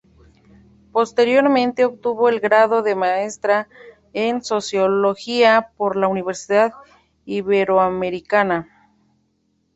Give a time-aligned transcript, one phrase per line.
[0.91, 3.67] Posteriormente, obtuvo el grado de maestra
[4.13, 6.73] en Sociología por la Universidad
[7.25, 8.89] Iberoamericana.